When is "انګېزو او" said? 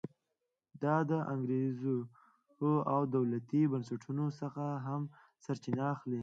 1.33-3.01